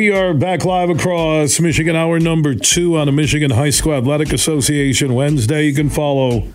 [0.00, 4.32] We are back live across Michigan Hour number two on the Michigan High School Athletic
[4.32, 5.66] Association Wednesday.
[5.66, 6.48] You can follow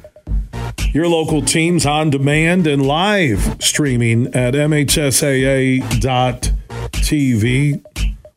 [0.92, 5.86] your local teams on demand and live streaming at MHSAA.tv.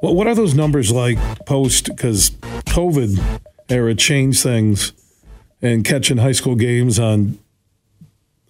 [0.03, 1.87] Well, what are those numbers like post?
[1.87, 2.29] Because
[2.67, 4.93] COVID era changed things
[5.63, 7.39] and catching high school games on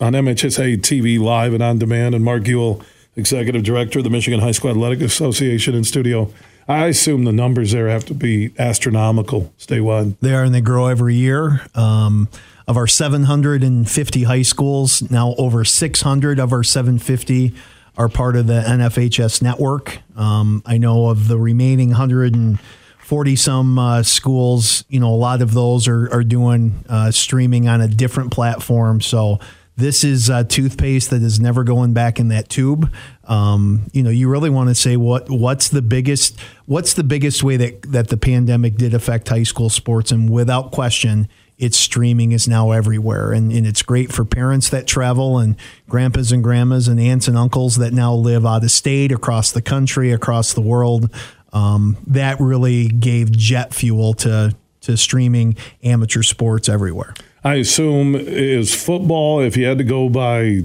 [0.00, 2.16] on MHSA TV live and on demand.
[2.16, 2.84] And Mark Uyl
[3.18, 6.32] executive director of the Michigan High School Athletic Association in studio.
[6.68, 10.16] I assume the numbers there have to be astronomical statewide.
[10.20, 11.62] They are, and they grow every year.
[11.74, 12.28] Um,
[12.66, 17.54] of our 750 high schools, now over 600 of our 750
[17.96, 19.98] are part of the NFHS network.
[20.14, 25.54] Um, I know of the remaining 140 some uh, schools, you know, a lot of
[25.54, 29.00] those are, are doing uh, streaming on a different platform.
[29.00, 29.40] So
[29.78, 32.92] this is a toothpaste that is never going back in that tube.
[33.24, 37.44] Um, you know, you really want to say what what's the biggest what's the biggest
[37.44, 42.32] way that that the pandemic did affect high school sports, and without question, it's streaming
[42.32, 45.54] is now everywhere, and, and it's great for parents that travel and
[45.88, 49.62] grandpas and grandmas and aunts and uncles that now live out of state, across the
[49.62, 51.08] country, across the world.
[51.52, 57.14] Um, that really gave jet fuel to to streaming amateur sports everywhere.
[57.44, 59.40] I assume is football.
[59.40, 60.62] If you had to go by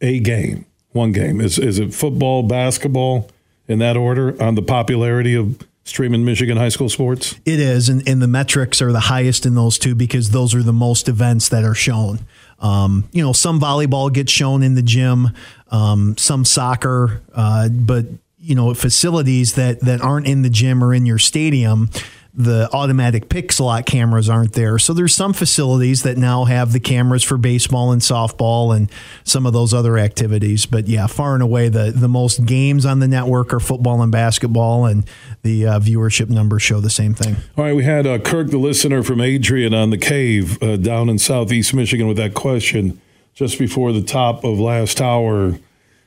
[0.00, 3.28] a game, one game, is is it football, basketball,
[3.68, 7.36] in that order on the popularity of streaming Michigan high school sports?
[7.44, 10.62] It is, and, and the metrics are the highest in those two because those are
[10.62, 12.20] the most events that are shown.
[12.58, 15.30] Um, you know, some volleyball gets shown in the gym,
[15.70, 18.06] um, some soccer, uh, but
[18.38, 21.90] you know, facilities that that aren't in the gym or in your stadium
[22.36, 24.78] the automatic Pixellot cameras aren't there.
[24.78, 28.90] So there's some facilities that now have the cameras for baseball and softball and
[29.24, 30.66] some of those other activities.
[30.66, 34.12] But yeah, far and away the the most games on the network are football and
[34.12, 35.08] basketball, and
[35.42, 37.36] the uh, viewership numbers show the same thing.
[37.56, 41.08] All right, we had uh, Kirk, the listener from Adrian, on the cave uh, down
[41.08, 43.00] in southeast Michigan with that question
[43.34, 45.58] just before the top of last hour.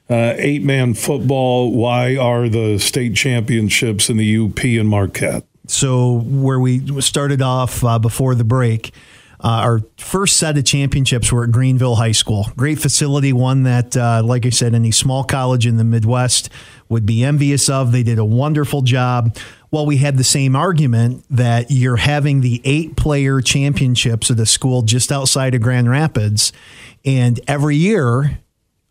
[0.09, 1.71] Uh, eight man football.
[1.71, 5.43] Why are the state championships in the UP and Marquette?
[5.69, 8.91] So where we started off uh, before the break,
[9.41, 12.47] uh, our first set of championships were at Greenville High School.
[12.57, 16.49] Great facility, one that, uh, like I said, any small college in the Midwest
[16.89, 17.91] would be envious of.
[17.91, 19.37] They did a wonderful job.
[19.71, 24.45] Well, we had the same argument that you're having the eight player championships at a
[24.45, 26.51] school just outside of Grand Rapids,
[27.05, 28.39] and every year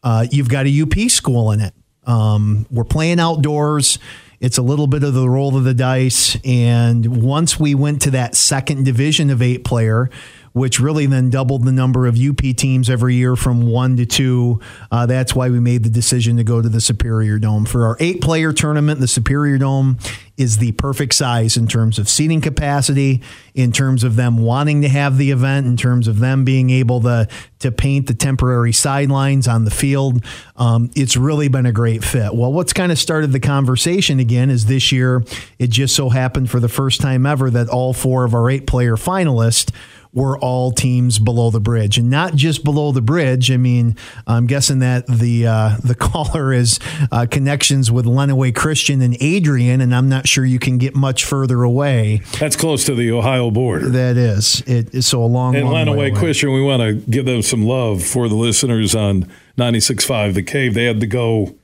[0.02, 1.74] uh, you've got a UP school in it.
[2.06, 3.98] Um, we're playing outdoors
[4.40, 6.36] it's a little bit of the roll of the dice.
[6.44, 10.10] And once we went to that second division of eight player,
[10.52, 14.60] which really then doubled the number of UP teams every year from one to two.
[14.90, 17.64] Uh, that's why we made the decision to go to the Superior Dome.
[17.64, 19.98] For our eight player tournament, the Superior Dome
[20.38, 23.20] is the perfect size in terms of seating capacity,
[23.54, 27.00] in terms of them wanting to have the event, in terms of them being able
[27.00, 27.26] to,
[27.58, 30.24] to paint the temporary sidelines on the field.
[30.56, 32.32] Um, it's really been a great fit.
[32.32, 35.24] Well, what's kind of started the conversation again is this year,
[35.58, 38.68] it just so happened for the first time ever that all four of our eight
[38.68, 39.72] player finalists
[40.12, 43.50] were all teams below the bridge, and not just below the bridge.
[43.50, 43.96] I mean,
[44.26, 46.78] I'm guessing that the uh, the caller is
[47.12, 51.24] uh, connections with Lenawee Christian and Adrian, and I'm not sure you can get much
[51.24, 52.22] further away.
[52.38, 53.88] That's close to the Ohio border.
[53.90, 54.62] That is.
[54.66, 55.54] It is so a long.
[55.54, 55.60] Way.
[55.60, 59.30] And long Lenawee Christian, we want to give them some love for the listeners on
[59.56, 60.74] 96.5 The Cave.
[60.74, 61.56] They had to go.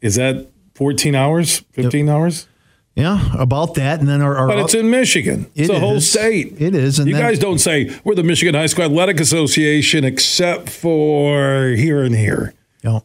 [0.00, 1.60] Is that 14 hours?
[1.72, 2.14] 15 yep.
[2.14, 2.48] hours?
[2.96, 5.50] Yeah, about that, and then our, our but it's in Michigan.
[5.56, 6.60] It's a whole state.
[6.60, 10.04] It is, and you then, guys don't say we're the Michigan High School Athletic Association,
[10.04, 12.54] except for here and here.
[12.84, 13.00] Yeah.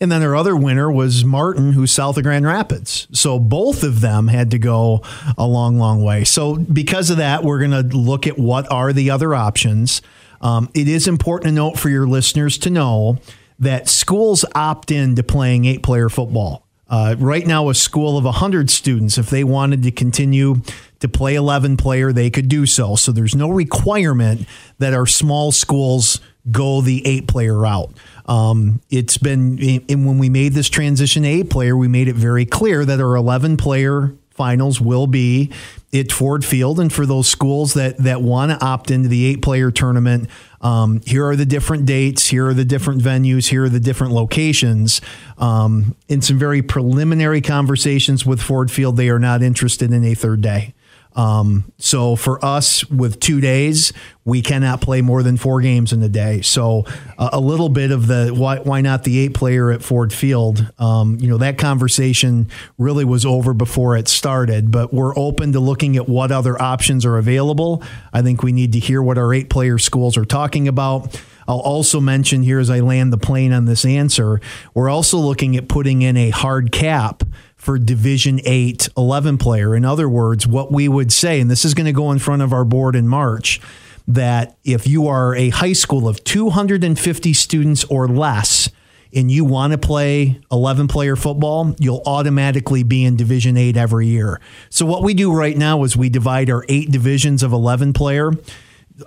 [0.00, 3.08] And then our other winner was Martin, who's south of Grand Rapids.
[3.12, 5.02] So both of them had to go
[5.38, 6.24] a long, long way.
[6.24, 10.02] So because of that, we're going to look at what are the other options.
[10.40, 13.18] Um, it is important to note for your listeners to know
[13.58, 16.63] that schools opt in to playing eight player football.
[16.94, 20.62] Uh, right now, a school of 100 students, if they wanted to continue
[21.00, 22.94] to play 11 player, they could do so.
[22.94, 24.46] So there's no requirement
[24.78, 26.20] that our small schools
[26.52, 27.92] go the eight player route.
[28.26, 29.58] Um, it's been,
[29.88, 33.00] and when we made this transition to eight player, we made it very clear that
[33.00, 35.50] our 11 player finals will be
[35.92, 36.78] at Ford Field.
[36.78, 40.28] And for those schools that that want to opt into the eight player tournament,
[40.64, 42.26] um, here are the different dates.
[42.26, 43.48] Here are the different venues.
[43.48, 45.00] Here are the different locations.
[45.38, 50.14] Um, in some very preliminary conversations with Ford Field, they are not interested in a
[50.14, 50.73] third day.
[51.16, 53.92] Um, so for us, with two days,
[54.24, 56.40] we cannot play more than four games in a day.
[56.40, 56.84] So
[57.18, 60.72] uh, a little bit of the why why not the eight player at Ford Field?
[60.78, 64.70] Um, you know that conversation really was over before it started.
[64.70, 67.82] But we're open to looking at what other options are available.
[68.12, 71.20] I think we need to hear what our eight player schools are talking about.
[71.46, 74.40] I'll also mention here as I land the plane on this answer,
[74.72, 77.22] we're also looking at putting in a hard cap
[77.64, 79.74] for Division 8 11 player.
[79.74, 82.42] In other words, what we would say, and this is going to go in front
[82.42, 83.58] of our board in March,
[84.06, 88.68] that if you are a high school of 250 students or less,
[89.14, 94.08] and you want to play 11 player football, you'll automatically be in Division 8 every
[94.08, 94.40] year.
[94.68, 98.32] So, what we do right now is we divide our eight divisions of 11 player.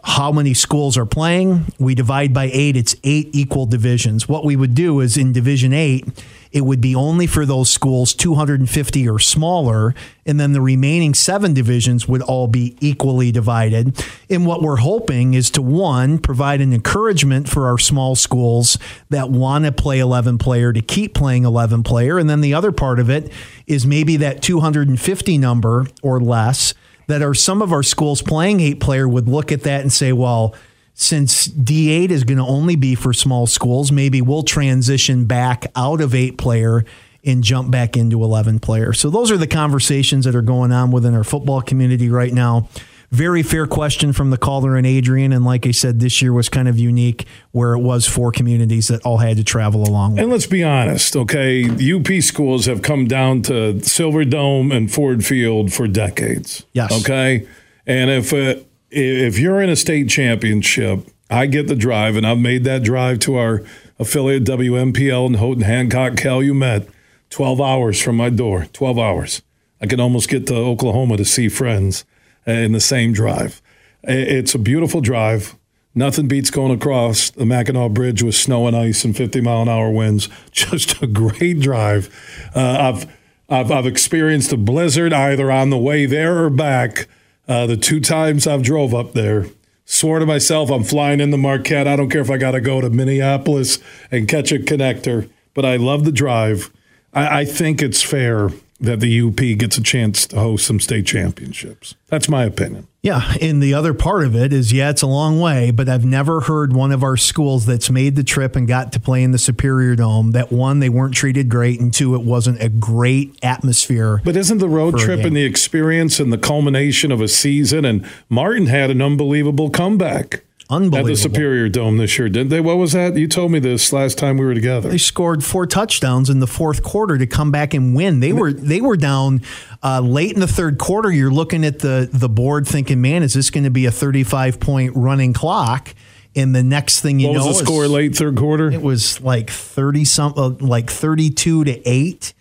[0.04, 1.66] How many schools are playing?
[1.78, 4.28] We divide by eight, it's eight equal divisions.
[4.28, 6.06] What we would do is in Division 8,
[6.52, 9.94] it would be only for those schools 250 or smaller,
[10.26, 14.04] and then the remaining seven divisions would all be equally divided.
[14.30, 18.78] And what we're hoping is to one, provide an encouragement for our small schools
[19.10, 22.18] that want to play 11 player to keep playing 11 player.
[22.18, 23.32] And then the other part of it
[23.66, 26.74] is maybe that 250 number or less
[27.08, 30.12] that are some of our schools playing eight player would look at that and say,
[30.12, 30.54] well,
[31.00, 36.02] since D8 is going to only be for small schools, maybe we'll transition back out
[36.02, 36.84] of eight player
[37.24, 38.94] and jump back into 11 player.
[38.94, 42.68] So those are the conversations that are going on within our football community right now.
[43.12, 45.32] Very fair question from the caller and Adrian.
[45.32, 48.88] And like I said, this year was kind of unique where it was four communities
[48.88, 50.18] that all had to travel along.
[50.18, 51.64] And let's be honest, okay?
[51.94, 56.66] UP schools have come down to Silver Dome and Ford Field for decades.
[56.74, 56.92] Yes.
[57.02, 57.48] Okay.
[57.86, 62.40] And if uh, if you're in a state championship, I get the drive, and I've
[62.40, 63.64] made that drive to our
[64.00, 66.88] affiliate WMPL in Houghton Hancock Calumet,
[67.30, 68.68] 12 hours from my door.
[68.72, 69.42] 12 hours.
[69.82, 72.06] I can almost get to Oklahoma to see friends
[72.46, 73.62] in the same drive.
[74.04, 75.56] It's a beautiful drive.
[75.94, 79.70] Nothing beats going across the Mackinac Bridge with snow and ice and 50 mile an
[79.70, 80.30] hour winds.
[80.52, 82.10] Just a great drive.
[82.56, 83.18] Uh, I've,
[83.50, 87.08] I've, I've experienced a blizzard either on the way there or back
[87.48, 89.48] uh, the two times I've drove up there,
[89.86, 91.88] swore to myself I'm flying in the Marquette.
[91.88, 93.80] I don't care if I got to go to Minneapolis
[94.12, 96.72] and catch a connector, but I love the drive.
[97.14, 101.06] I, I think it's fair that the UP gets a chance to host some state
[101.06, 101.96] championships.
[102.08, 102.88] That's my opinion.
[103.02, 106.04] Yeah, and the other part of it is, yeah, it's a long way, but I've
[106.04, 109.32] never heard one of our schools that's made the trip and got to play in
[109.32, 113.38] the Superior Dome that one, they weren't treated great, and two, it wasn't a great
[113.42, 114.22] atmosphere.
[114.26, 117.86] But isn't the road trip and the experience and the culmination of a season?
[117.86, 120.44] And Martin had an unbelievable comeback.
[120.70, 121.10] Unbelievable.
[121.10, 122.60] At the Superior Dome this year, didn't they?
[122.60, 123.16] What was that?
[123.16, 124.90] You told me this last time we were together.
[124.90, 128.20] They scored four touchdowns in the fourth quarter to come back and win.
[128.20, 129.44] They were they were down
[129.82, 131.10] uh, late in the third quarter.
[131.10, 134.60] You're looking at the the board thinking, man, is this going to be a 35
[134.60, 135.94] point running clock?
[136.36, 138.70] And the next thing you what know, was the score late third quarter?
[138.70, 142.34] It was like 30 something, like 32 to eight.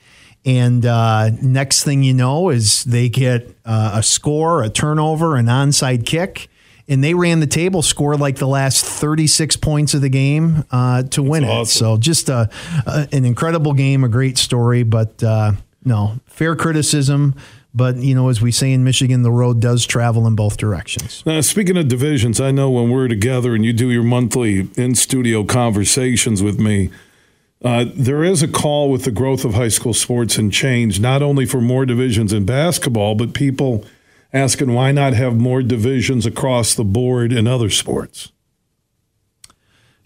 [0.45, 5.47] And uh, next thing you know is they get uh, a score, a turnover, an
[5.47, 6.49] onside kick
[6.88, 11.02] and they ran the table, scored like the last 36 points of the game uh,
[11.05, 11.66] to win it.
[11.66, 12.49] So just a,
[12.87, 15.52] a, an incredible game, a great story, but uh,
[15.85, 17.35] no fair criticism.
[17.75, 21.23] But you know, as we say in Michigan, the road does travel in both directions.
[21.26, 24.95] Now, speaking of divisions, I know when we're together and you do your monthly in
[24.95, 26.90] studio conversations with me.
[27.62, 31.23] Uh, there is a call with the growth of high school sports and change, not
[31.23, 33.85] only for more divisions in basketball, but people
[34.33, 38.33] asking why not have more divisions across the board in other sports?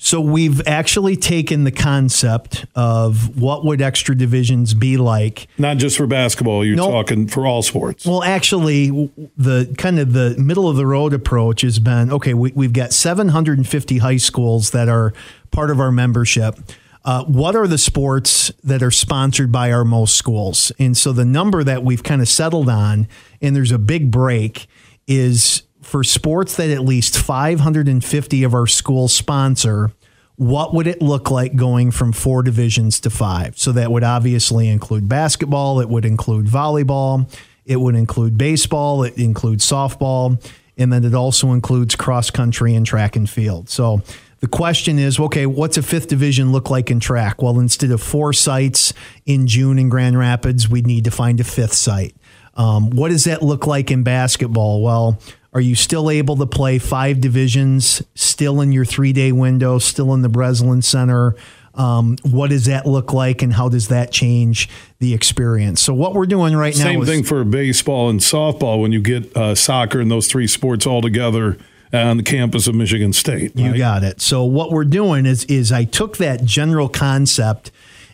[0.02, 5.46] So we've actually taken the concept of what would extra divisions be like.
[5.58, 8.06] Not just for basketball, you're talking for all sports.
[8.06, 8.88] Well, actually,
[9.36, 12.32] the kind of the middle of the road approach has been okay.
[12.32, 15.12] We, we've got 750 high schools that are
[15.50, 16.58] part of our membership.
[17.04, 20.70] Uh, what are the sports that are sponsored by our most schools?
[20.78, 23.08] And so the number that we've kind of settled on,
[23.40, 24.66] and there's a big break,
[25.06, 29.92] is for sports that at least 550 of our schools sponsor.
[30.36, 33.58] What would it look like going from four divisions to five?
[33.58, 37.30] So that would obviously include basketball, it would include volleyball,
[37.64, 40.42] it would include baseball, it includes softball,
[40.76, 43.68] and then it also includes cross country and track and field.
[43.68, 44.02] So
[44.40, 47.42] The question is, okay, what's a fifth division look like in track?
[47.42, 48.92] Well, instead of four sites
[49.26, 52.16] in June in Grand Rapids, we need to find a fifth site.
[52.54, 54.82] Um, what does that look like in basketball?
[54.82, 55.18] Well,
[55.52, 60.14] are you still able to play five divisions, still in your three day window, still
[60.14, 61.36] in the Breslin Center?
[61.74, 64.68] Um, what does that look like, and how does that change
[64.98, 65.80] the experience?
[65.80, 69.00] So, what we're doing right Same now Same thing for baseball and softball when you
[69.00, 71.58] get uh, soccer and those three sports all together
[71.92, 73.52] on the campus of Michigan State.
[73.54, 73.66] Right?
[73.66, 74.20] You got it.
[74.20, 77.70] So, what we're doing is, is I took that general concept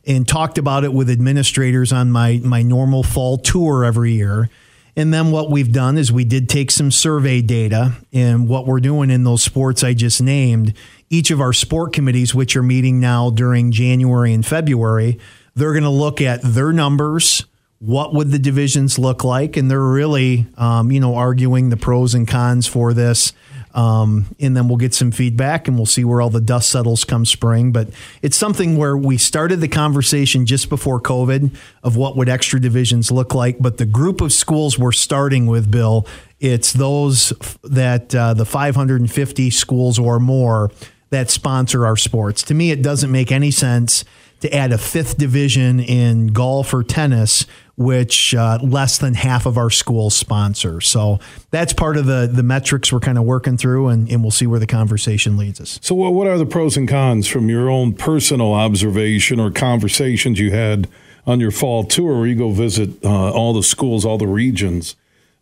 [0.07, 4.49] and talked about it with administrators on my, my normal fall tour every year.
[4.99, 8.81] And then what we've done is we did take some survey data and what we're
[8.81, 10.73] doing in those sports I just named.
[11.11, 15.19] Each of our sport committees, which are meeting now during January and February,
[15.55, 17.45] they're going to look at their numbers.
[17.79, 19.59] What would the divisions look like?
[19.59, 23.35] And they're really, um, you know, arguing the pros and cons for this.
[23.77, 27.05] Um, and then we'll get some feedback and we'll see where all the dust settles
[27.05, 27.73] come spring.
[27.73, 27.91] But
[28.23, 33.13] it's something where we started the conversation just before COVID of what would extra divisions
[33.13, 33.59] look like.
[33.61, 36.07] But the group of schools we're starting with, Bill,
[36.41, 40.71] it's those that uh, the 550 schools or more
[41.11, 42.43] that sponsor our sports.
[42.45, 44.05] To me, it doesn't make any sense
[44.47, 49.59] to add a fifth division in golf or tennis, which uh, less than half of
[49.59, 50.81] our schools sponsor.
[50.81, 51.19] So
[51.51, 54.47] that's part of the the metrics we're kind of working through, and, and we'll see
[54.47, 55.79] where the conversation leads us.
[55.83, 60.53] So, what are the pros and cons from your own personal observation or conversations you
[60.53, 60.89] had
[61.27, 64.95] on your fall tour, where you go visit uh, all the schools, all the regions?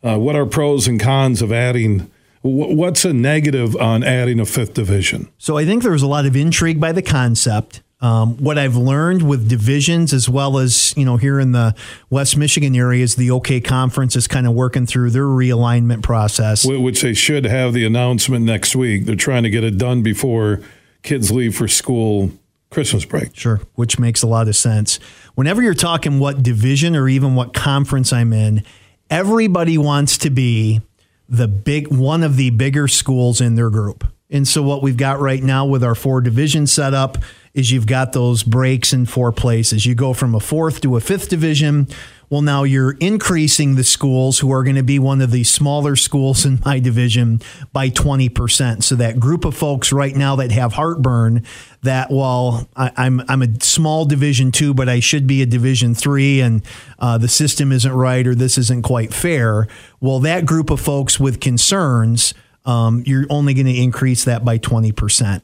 [0.02, 2.10] Uh, what are pros and cons of adding?
[2.42, 5.28] What's a negative on adding a fifth division?
[5.38, 7.80] So I think there's a lot of intrigue by the concept.
[8.00, 11.74] Um, what I've learned with divisions, as well as you know, here in the
[12.10, 16.66] West Michigan area, is the OK Conference is kind of working through their realignment process,
[16.66, 19.06] which they should have the announcement next week.
[19.06, 20.60] They're trying to get it done before
[21.02, 22.30] kids leave for school
[22.70, 23.34] Christmas break.
[23.36, 24.98] Sure, which makes a lot of sense.
[25.34, 28.64] Whenever you're talking what division or even what conference I'm in,
[29.08, 30.80] everybody wants to be
[31.28, 34.04] the big one of the bigger schools in their group.
[34.30, 37.18] And so what we've got right now with our four division setup
[37.54, 39.86] is you've got those breaks in four places.
[39.86, 41.86] You go from a fourth to a fifth division.
[42.28, 45.94] Well, now you're increasing the schools who are going to be one of the smaller
[45.94, 47.40] schools in my division
[47.72, 48.82] by 20%.
[48.82, 51.44] So that group of folks right now that have heartburn
[51.82, 55.46] that, well, I, am I'm, I'm a small division two, but I should be a
[55.46, 56.64] division three and
[56.98, 59.68] uh, the system isn't right or this isn't quite fair.
[60.00, 62.34] Well, that group of folks with concerns,
[62.64, 65.42] um, you're only going to increase that by 20%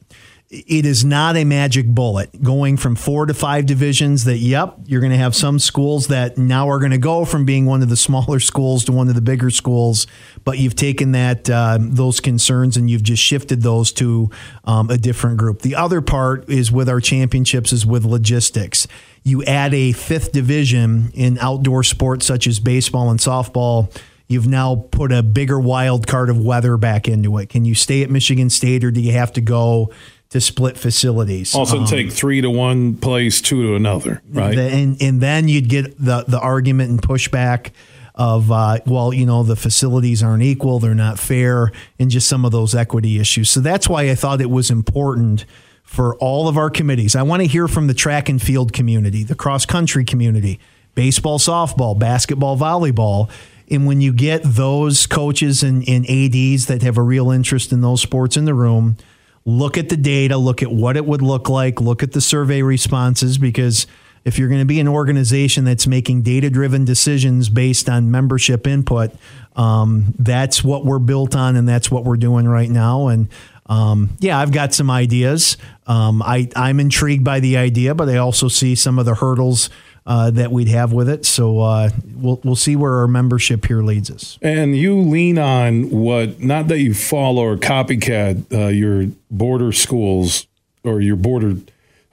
[0.51, 4.99] it is not a magic bullet going from four to five divisions that yep you're
[4.99, 7.87] going to have some schools that now are going to go from being one of
[7.87, 10.07] the smaller schools to one of the bigger schools
[10.43, 14.29] but you've taken that uh, those concerns and you've just shifted those to
[14.65, 18.87] um, a different group the other part is with our championships is with logistics
[19.23, 23.95] you add a fifth division in outdoor sports such as baseball and softball
[24.27, 27.49] You've now put a bigger wild card of weather back into it.
[27.49, 29.91] Can you stay at Michigan State or do you have to go
[30.31, 31.53] to split facilities.
[31.53, 34.57] Also, um, take three to one place, two to another, right?
[34.57, 37.71] And and then you'd get the the argument and pushback
[38.15, 42.45] of uh, well, you know, the facilities aren't equal, they're not fair, and just some
[42.45, 43.49] of those equity issues.
[43.49, 45.45] So that's why I thought it was important
[45.83, 47.15] for all of our committees.
[47.15, 50.59] I want to hear from the track and field community, the cross country community,
[50.95, 53.29] baseball, softball, basketball, volleyball.
[53.69, 57.81] And when you get those coaches and, and ADs that have a real interest in
[57.81, 58.97] those sports in the room,
[59.45, 62.61] look at the data, look at what it would look like, look at the survey
[62.61, 63.87] responses, because
[64.23, 68.67] if you're going to be an organization that's making data driven decisions based on membership
[68.67, 69.11] input,
[69.55, 73.07] um, that's what we're built on and that's what we're doing right now.
[73.07, 73.29] And
[73.65, 75.57] um, yeah, I've got some ideas.
[75.87, 79.69] Um, I, I'm intrigued by the idea, but I also see some of the hurdles
[80.05, 81.25] uh, that we'd have with it.
[81.25, 84.37] So uh, we'll we'll see where our membership here leads us.
[84.41, 90.47] And you lean on what not that you follow or copycat uh, your border schools
[90.83, 91.57] or your border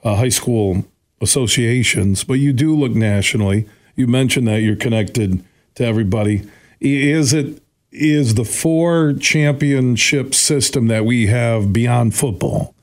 [0.03, 0.85] uh, high school
[1.21, 3.67] associations, but you do look nationally.
[3.95, 5.43] You mentioned that you're connected
[5.75, 6.47] to everybody.
[6.79, 12.75] Is it is the four championship system that we have beyond football?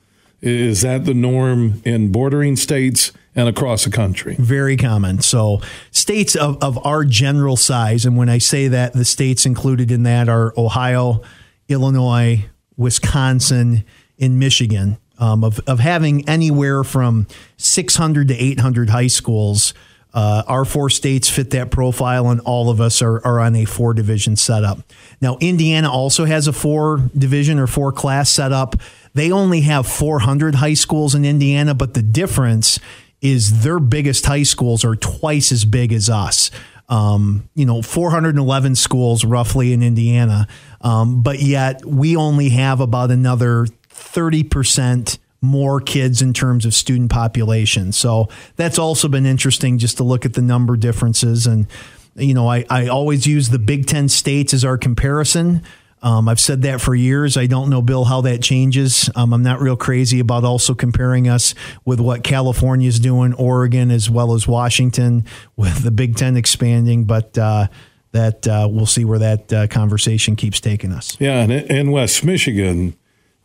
[0.42, 3.12] Is that the norm in bordering states?
[3.36, 4.34] And across the country.
[4.38, 5.20] Very common.
[5.20, 9.90] So, states of, of our general size, and when I say that, the states included
[9.90, 11.20] in that are Ohio,
[11.68, 12.46] Illinois,
[12.78, 13.84] Wisconsin,
[14.18, 17.26] and Michigan, um, of, of having anywhere from
[17.58, 19.74] 600 to 800 high schools.
[20.14, 23.66] Uh, our four states fit that profile, and all of us are, are on a
[23.66, 24.78] four division setup.
[25.20, 28.76] Now, Indiana also has a four division or four class setup
[29.12, 32.78] They only have 400 high schools in Indiana, but the difference
[33.20, 36.50] is their biggest high schools are twice as big as us.
[36.88, 40.46] Um, you know, 411 schools roughly in Indiana,
[40.82, 47.10] um, but yet we only have about another 30% more kids in terms of student
[47.10, 47.92] population.
[47.92, 51.46] So that's also been interesting just to look at the number differences.
[51.46, 51.66] And,
[52.14, 55.62] you know, I, I always use the Big Ten states as our comparison.
[56.02, 57.36] Um, I've said that for years.
[57.36, 59.10] I don't know, Bill, how that changes.
[59.14, 63.90] Um, I'm not real crazy about also comparing us with what California is doing, Oregon,
[63.90, 65.24] as well as Washington,
[65.56, 67.04] with the Big Ten expanding.
[67.04, 67.68] But uh,
[68.12, 71.16] that uh, we'll see where that uh, conversation keeps taking us.
[71.18, 72.96] Yeah, and in West Michigan,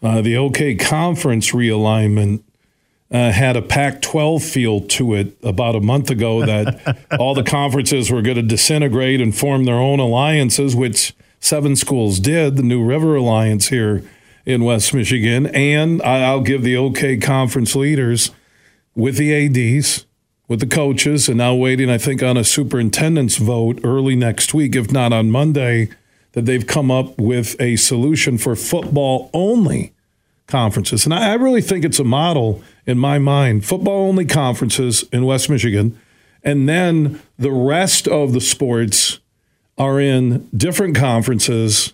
[0.04, 2.44] uh, the OK Conference realignment
[3.12, 7.44] uh, had a Pac 12 feel to it about a month ago that all the
[7.44, 12.64] conferences were going to disintegrate and form their own alliances, which seven schools did, the
[12.64, 14.04] New River Alliance here
[14.46, 15.48] in West Michigan.
[15.48, 18.32] And I'll give the OK Conference leaders
[18.96, 20.06] with the ADs,
[20.48, 24.76] with the coaches, and now waiting, I think, on a superintendent's vote early next week,
[24.76, 25.90] if not on Monday
[26.34, 29.94] that they've come up with a solution for football only
[30.48, 31.06] conferences.
[31.06, 35.50] And I, really think it's a model in my mind football only conferences in West
[35.50, 36.00] Michigan.
[36.44, 39.20] And then the rest of the sports
[39.82, 41.94] are in different conferences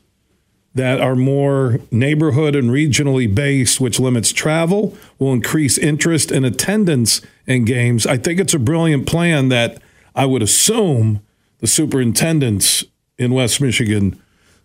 [0.75, 7.21] that are more neighborhood and regionally based, which limits travel, will increase interest and attendance
[7.45, 8.05] in games.
[8.05, 9.81] I think it's a brilliant plan that
[10.13, 11.21] I would assume
[11.59, 12.83] the superintendents
[13.17, 14.21] in West Michigan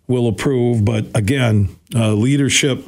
[0.07, 0.83] will approve.
[0.83, 2.83] But again, uh, leadership,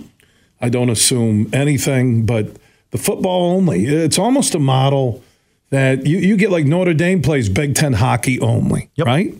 [0.59, 2.57] I don't assume anything, but
[2.91, 3.85] the football only.
[3.85, 5.23] It's almost a model
[5.69, 9.07] that you, you get like Notre Dame plays Big Ten hockey only, yep.
[9.07, 9.33] right?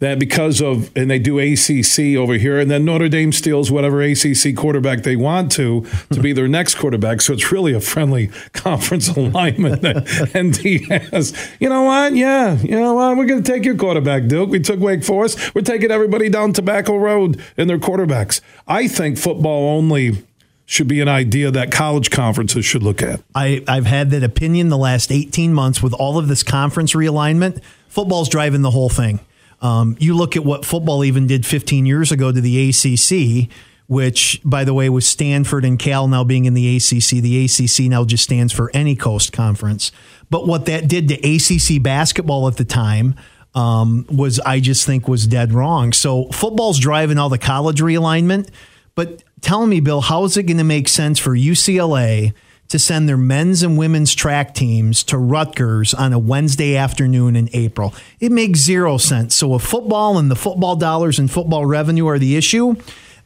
[0.00, 4.00] That because of and they do ACC over here, and then Notre Dame steals whatever
[4.00, 7.20] ACC quarterback they want to to be their next quarterback.
[7.20, 11.36] So it's really a friendly conference alignment that ND has.
[11.58, 12.14] You know what?
[12.14, 13.16] Yeah, you know what?
[13.16, 14.50] We're going to take your quarterback, Duke.
[14.50, 15.54] We took Wake Forest.
[15.54, 18.40] We're taking everybody down Tobacco Road and their quarterbacks.
[18.66, 20.24] I think football only
[20.64, 23.22] should be an idea that college conferences should look at.
[23.34, 27.62] I, I've had that opinion the last 18 months with all of this conference realignment.
[27.88, 29.18] Football's driving the whole thing.
[29.60, 33.50] Um, you look at what football even did 15 years ago to the ACC,
[33.86, 37.22] which, by the way, was Stanford and Cal now being in the ACC.
[37.22, 39.90] The ACC now just stands for any coast conference.
[40.30, 43.16] But what that did to ACC basketball at the time
[43.54, 45.92] um, was, I just think, was dead wrong.
[45.92, 48.50] So football's driving all the college realignment.
[48.94, 52.34] But tell me, Bill, how is it going to make sense for UCLA?
[52.68, 57.48] To send their men's and women's track teams to Rutgers on a Wednesday afternoon in
[57.52, 57.94] April.
[58.20, 59.34] It makes zero sense.
[59.34, 62.76] So, if football and the football dollars and football revenue are the issue,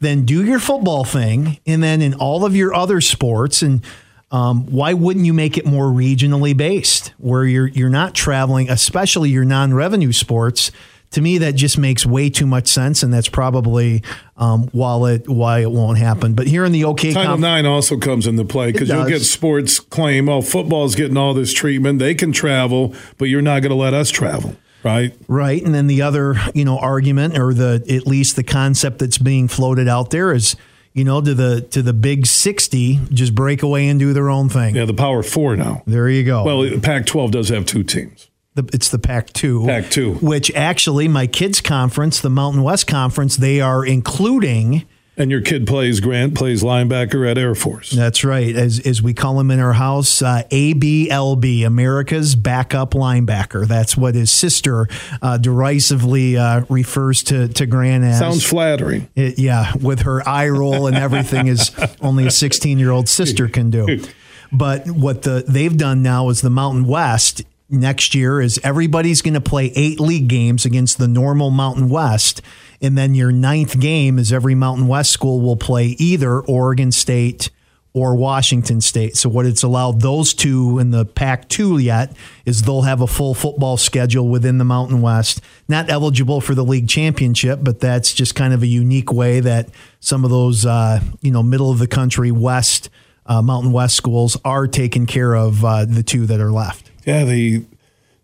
[0.01, 1.59] then do your football thing.
[1.67, 3.85] And then in all of your other sports, and
[4.31, 9.31] um, why wouldn't you make it more regionally based where you're, you're not traveling, especially
[9.31, 10.71] your non revenue sports?
[11.13, 14.03] To me, that just makes way too much sense, and that's probably
[14.37, 16.35] um, while it why it won't happen.
[16.35, 19.79] But here in the OK Title Nine also comes into play because you'll get sports
[19.79, 23.77] claim, oh, football's getting all this treatment, they can travel, but you're not going to
[23.77, 24.57] let us travel.
[24.83, 25.15] Right.
[25.29, 25.63] Right.
[25.63, 29.47] And then the other, you know, argument or the at least the concept that's being
[29.47, 30.57] floated out there is
[30.95, 34.49] you know, to the to the big sixty, just break away and do their own
[34.49, 34.77] thing.
[34.77, 35.83] Yeah, the Power Four now.
[35.87, 36.45] There you go.
[36.45, 38.29] Well, Pac-12 does have two teams.
[38.55, 39.67] The, it's the Pac 2.
[39.67, 40.15] Pac 2.
[40.17, 44.85] Which actually, my kids' conference, the Mountain West Conference, they are including.
[45.17, 47.91] And your kid plays, Grant plays linebacker at Air Force.
[47.91, 48.55] That's right.
[48.55, 53.67] As, as we call him in our house, uh, ABLB, America's Backup Linebacker.
[53.67, 54.87] That's what his sister
[55.23, 58.19] uh, derisively uh, refers to, to Grant as.
[58.19, 59.09] Sounds flattering.
[59.15, 61.71] It, yeah, with her eye roll and everything is
[62.03, 64.03] only a 16 year old sister can do.
[64.51, 69.35] But what the they've done now is the Mountain West next year is everybody's going
[69.35, 72.43] to play eight league games against the normal Mountain West.
[72.81, 77.51] And then your ninth game is every Mountain West school will play either Oregon State
[77.95, 79.17] or Washington State.
[79.17, 83.07] So, what it's allowed those two in the Pac 2 yet is they'll have a
[83.07, 85.41] full football schedule within the Mountain West.
[85.69, 89.69] Not eligible for the league championship, but that's just kind of a unique way that
[90.01, 92.89] some of those, uh, you know, middle of the country West,
[93.27, 96.92] uh, Mountain West schools are taking care of uh, the two that are left.
[97.05, 97.65] Yeah, the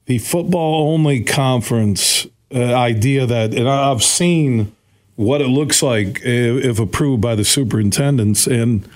[0.07, 4.75] the football only conference uh, idea that, and I've seen
[5.17, 8.89] what it looks like if, if, approved by the superintendents, and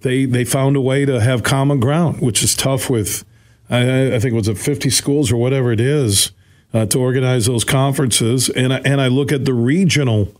[0.00, 3.24] they they found a way to have common ground, which is tough with.
[3.68, 6.30] I, I think it was it 50 schools or whatever it is
[6.72, 10.32] uh, to organize those conferences, and and I look at the regional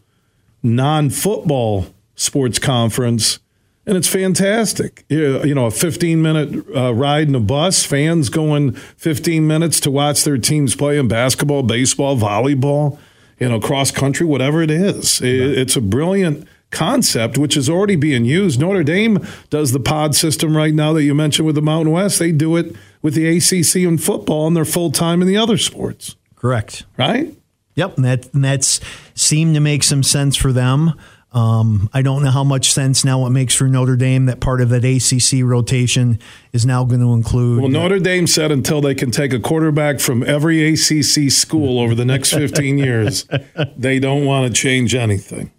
[0.63, 3.39] non football sports conference
[3.87, 5.05] and it's fantastic.
[5.09, 9.81] You you know, a 15 minute uh, ride in a bus, fans going 15 minutes
[9.81, 12.99] to watch their teams play in basketball, baseball, volleyball,
[13.39, 15.21] you know, cross country, whatever it is.
[15.21, 18.61] It, it's a brilliant concept, which is already being used.
[18.61, 22.19] Notre Dame does the pod system right now that you mentioned with the Mountain West.
[22.19, 25.59] They do it with the ACC in football, and they're full time in the other
[25.59, 26.17] sports.
[26.35, 26.85] Correct.
[26.99, 27.35] Right?
[27.77, 28.81] Yep, and that and that's
[29.15, 30.95] seemed to make some sense for them.
[31.37, 34.63] Um, I don't know how much sense now it makes for Notre Dame that part
[34.63, 36.19] of that ACC rotation
[36.55, 37.61] is now going to include.
[37.61, 41.95] Well, Notre Dame said until they can take a quarterback from every ACC school over
[41.95, 43.29] the next 15 years,
[43.77, 45.53] they don't want to change anything.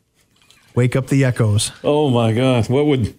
[0.73, 1.71] Wake up the echoes.
[1.83, 2.67] Oh my God!
[2.69, 3.09] What would?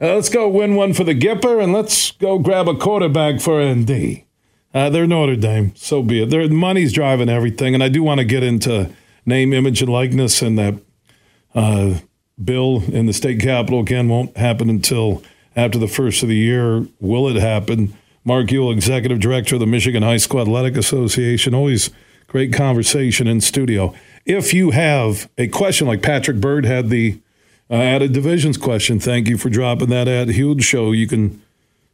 [0.00, 3.62] Uh, let's go win one for the Gipper, and let's go grab a quarterback for
[3.64, 4.24] ND.
[4.74, 6.30] Uh, they're Notre Dame, so be it.
[6.30, 8.90] Their money's driving everything, and I do want to get into
[9.24, 10.74] name, image, and likeness, and that
[11.54, 11.98] uh,
[12.42, 15.22] bill in the state capitol again won't happen until
[15.56, 16.86] after the first of the year.
[17.00, 17.94] Will it happen?
[18.24, 21.54] Mark Uyl, executive director of the Michigan High School Athletic Association.
[21.54, 21.90] Always
[22.26, 23.94] great conversation in studio.
[24.26, 27.18] If you have a question like Patrick Bird had the
[27.70, 30.92] uh, added divisions question, thank you for dropping that at Huge Show.
[30.92, 31.42] You can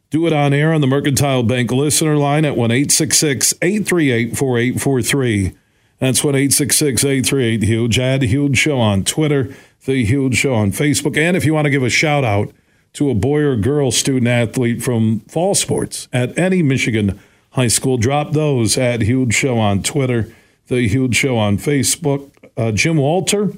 [0.09, 5.55] do it on air on the Mercantile Bank listener line at 1 838 4843.
[5.99, 7.99] That's 1 838 Huge.
[7.99, 11.17] Add Huge Show on Twitter, The Huge Show on Facebook.
[11.17, 12.51] And if you want to give a shout out
[12.93, 17.19] to a boy or girl student athlete from fall sports at any Michigan
[17.51, 20.33] high school, drop those at Huge Show on Twitter,
[20.67, 22.31] The Huge Show on Facebook.
[22.57, 23.51] Uh, Jim Walter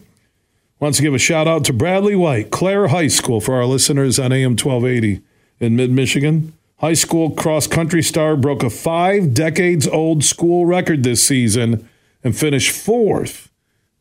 [0.80, 4.20] wants to give a shout out to Bradley White, Clare High School, for our listeners
[4.20, 5.22] on AM 1280
[5.60, 6.54] in mid Michigan.
[6.80, 11.90] High school cross country star broke a five decades old school record this season
[12.24, 13.47] and finished fourth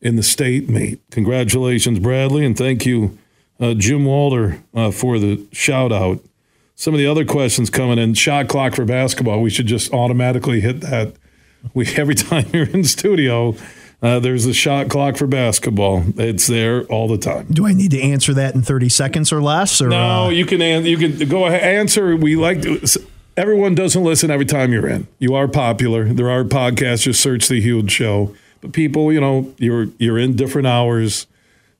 [0.01, 0.99] in the state meet.
[1.11, 3.17] Congratulations, Bradley, and thank you,
[3.59, 6.19] uh, Jim Walter, uh, for the shout out.
[6.75, 9.41] Some of the other questions coming in shot clock for basketball.
[9.41, 11.13] We should just automatically hit that.
[11.73, 13.55] We every time you're in studio,
[14.01, 16.03] uh, there's a shot clock for basketball.
[16.17, 17.47] It's there all the time.
[17.49, 19.81] Do I need to answer that in 30 seconds or less?
[19.81, 22.15] Or, no, uh, you can an- you can go ahead answer.
[22.15, 22.79] We like to,
[23.35, 25.07] everyone doesn't listen every time you're in.
[25.17, 26.05] You are popular.
[26.13, 27.03] There are podcasts.
[27.03, 28.35] Just search the Huge Show.
[28.61, 31.27] But people, you know, you're you're in different hours.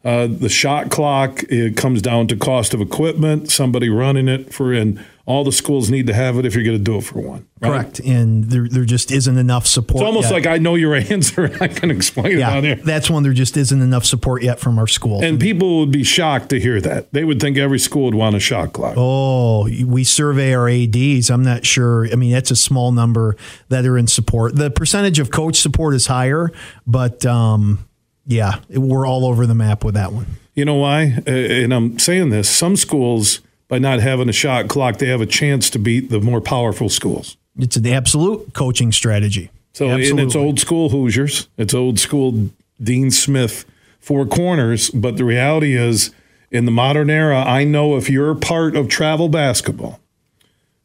[0.03, 4.73] Uh, the shot clock it comes down to cost of equipment, somebody running it for,
[4.73, 7.19] and all the schools need to have it if you're going to do it for
[7.19, 7.45] one.
[7.59, 7.69] right?
[7.69, 7.99] correct.
[7.99, 10.01] And there, there just isn't enough support.
[10.01, 10.33] It's almost yet.
[10.33, 11.55] like I know your answer.
[11.59, 12.83] I can explain it on yeah, here.
[12.83, 15.21] that's when there just isn't enough support yet from our school.
[15.21, 17.11] And people would be shocked to hear that.
[17.11, 18.93] They would think every school would want a shot clock.
[18.95, 21.29] Oh, we survey our ADs.
[21.29, 22.07] I'm not sure.
[22.09, 23.35] I mean, that's a small number
[23.67, 24.55] that are in support.
[24.55, 26.51] The percentage of coach support is higher,
[26.87, 27.85] but um,
[28.25, 30.25] yeah, we're all over the map with that one.
[30.55, 31.21] You know why?
[31.27, 32.49] Uh, and I'm saying this.
[32.49, 36.21] Some schools, by not having a shot clock, they have a chance to beat the
[36.21, 37.37] more powerful schools.
[37.57, 39.49] It's an absolute coaching strategy.
[39.73, 41.47] So and it's old school Hoosiers.
[41.57, 42.49] It's old school
[42.81, 43.65] Dean Smith
[43.99, 44.89] four corners.
[44.89, 46.11] But the reality is,
[46.49, 49.99] in the modern era, I know if you're part of travel basketball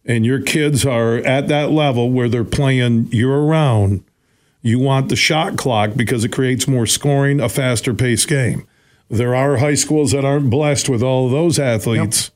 [0.05, 4.03] and your kids are at that level where they're playing year round,
[4.61, 8.67] you want the shot clock because it creates more scoring, a faster paced game.
[9.09, 12.31] There are high schools that aren't blessed with all of those athletes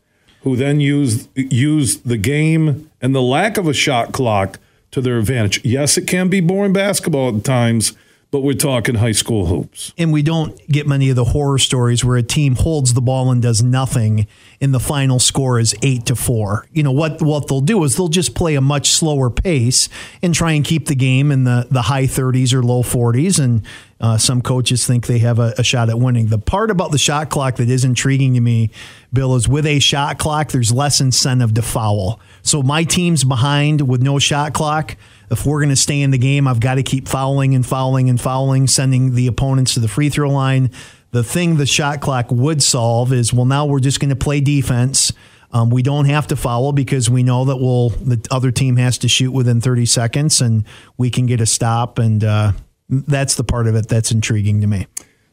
[0.47, 4.61] who then use use the game and the lack of a shot clock
[4.93, 5.61] to their advantage.
[5.65, 7.95] Yes, it can be boring basketball at times,
[8.37, 9.95] but we're talking high school hoops.
[9.97, 13.31] And we don't get many of the horror stories where a team holds the ball
[13.31, 14.27] and does nothing,
[14.61, 16.67] and the final score is eight to four.
[16.71, 17.23] You know what?
[17.23, 19.89] What they'll do is they'll just play a much slower pace
[20.21, 23.39] and try and keep the game in the the high thirties or low forties.
[23.39, 23.63] And
[23.99, 26.27] uh, some coaches think they have a, a shot at winning.
[26.27, 28.71] The part about the shot clock that is intriguing to me,
[29.15, 32.21] Bill, is with a shot clock, there's less incentive to foul.
[32.43, 34.99] So my team's behind with no shot clock
[35.31, 38.09] if we're going to stay in the game, I've got to keep fouling and fouling
[38.09, 40.71] and fouling, sending the opponents to the free throw line.
[41.11, 44.41] The thing the shot clock would solve is well, now we're just going to play
[44.41, 45.13] defense.
[45.53, 48.99] Um, we don't have to foul because we know that we'll the other team has
[48.99, 50.65] to shoot within 30 seconds, and
[50.97, 51.99] we can get a stop.
[51.99, 52.53] And uh,
[52.89, 54.87] that's the part of it that's intriguing to me.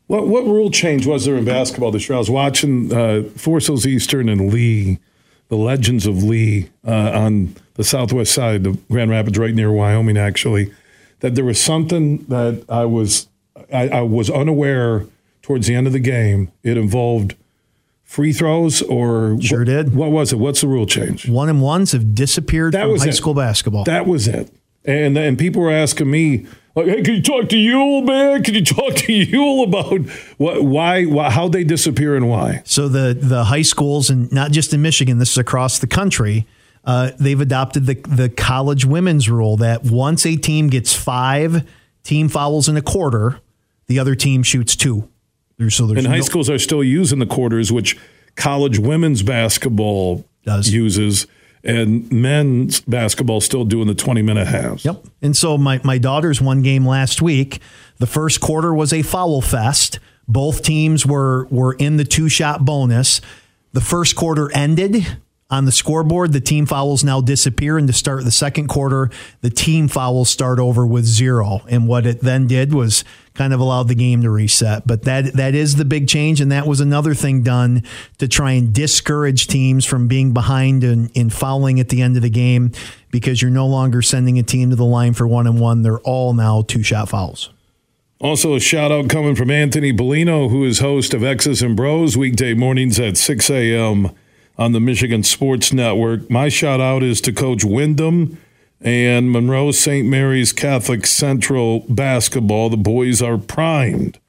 [0.07, 2.15] What what rule change was there in basketball this year?
[2.15, 4.99] I was watching uh, Forest Hills Eastern and Lee,
[5.49, 10.17] the Legends of Lee uh, on the southwest side of Grand Rapids, right near Wyoming,
[10.17, 10.73] actually.
[11.19, 13.27] That there was something that I was
[13.71, 15.05] I, I was unaware
[15.41, 16.51] towards the end of the game.
[16.63, 17.35] It involved
[18.03, 19.95] free throws or Sure what, did.
[19.95, 20.37] What was it?
[20.37, 21.27] What's the rule change?
[21.29, 23.13] One and ones have disappeared That from was high it.
[23.13, 23.85] school basketball.
[23.85, 24.51] That was it.
[24.85, 26.45] And and people were asking me
[26.75, 28.41] Like, hey, can you talk to Uyl, man?
[28.41, 32.63] Can you talk to Uyl about what, why, why, how they disappear and why?
[32.65, 36.47] So the the high schools, and not just in Michigan, this is across the country.
[36.83, 41.67] Uh, they've adopted the the college women's rule that once a team gets five
[42.03, 43.39] team fouls in a quarter,
[43.87, 45.07] the other team shoots two.
[45.57, 47.97] There's, so there's and high no- schools are still using the quarters, which
[48.35, 50.73] college women's basketball Does.
[50.73, 51.27] uses
[51.63, 54.83] and men's basketball still doing the 20 minute halves.
[54.85, 55.05] Yep.
[55.21, 57.59] And so my, my daughter's one game last week,
[57.97, 59.99] the first quarter was a foul fest.
[60.27, 63.21] Both teams were were in the two shot bonus.
[63.73, 65.17] The first quarter ended
[65.53, 66.33] on the scoreboard.
[66.33, 69.11] The team fouls now disappear, and to start the second quarter,
[69.41, 71.61] the team fouls start over with zero.
[71.69, 73.03] And what it then did was
[73.35, 74.87] kind of allowed the game to reset.
[74.87, 77.83] But that that is the big change, and that was another thing done
[78.17, 82.23] to try and discourage teams from being behind and in fouling at the end of
[82.23, 82.71] the game
[83.11, 85.83] because you're no longer sending a team to the line for one and one.
[85.83, 87.51] They're all now two shot fouls.
[88.19, 92.17] Also, a shout out coming from Anthony Bellino, who is host of X's and Bros
[92.17, 94.11] weekday mornings at 6 a.m.
[94.57, 96.29] on the Michigan Sports Network.
[96.29, 98.37] My shout out is to Coach Wyndham
[98.81, 100.07] and Monroe St.
[100.07, 102.69] Mary's Catholic Central basketball.
[102.69, 104.19] The boys are primed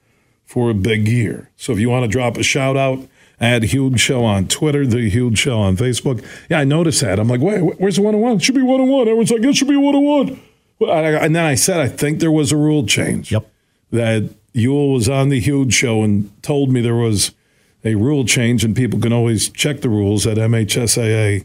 [0.44, 1.50] for a big year.
[1.56, 3.00] So if you want to drop a shout out,
[3.40, 6.24] add Huge Show on Twitter, The Huge Show on Facebook.
[6.48, 7.18] Yeah, I noticed that.
[7.18, 8.38] I'm like, wait, where's the one on one?
[8.38, 9.02] Should be one on one.
[9.02, 10.40] Everyone's like, it should be one on one.
[10.80, 13.32] And then I said, I think there was a rule change.
[13.32, 13.50] Yep.
[13.90, 17.32] That Uyl was on the Huge Show and told me there was
[17.84, 21.44] a rule change, and people can always check the rules at MHSAA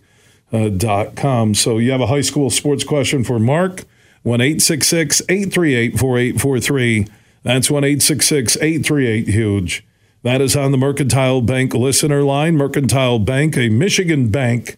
[0.52, 1.54] uh.
[1.54, 3.84] So you have a high school sports question for Mark,
[4.24, 7.08] 1 838 4843.
[7.44, 9.86] That's 1 838 Huge.
[10.24, 12.58] That is on the Mercantile Bank listener line.
[12.58, 14.78] Mercantile Bank, a Michigan bank,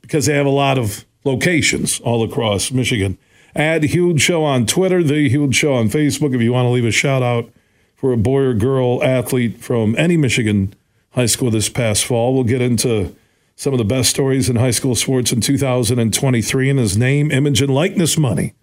[0.00, 3.18] because they have a lot of locations all across Michigan.
[3.56, 6.84] Add Huge Show on Twitter, The Huge Show on Facebook if you want to leave
[6.84, 7.50] a shout out
[7.96, 10.74] for a boy or girl athlete from any Michigan
[11.16, 12.34] high school this past fall.
[12.34, 13.16] We'll get into
[13.56, 17.62] some of the best stories in high school sports in 2023 and his name, image,
[17.62, 18.54] and likeness money